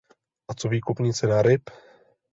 [0.49, 1.61] A co výkupní cena ryb?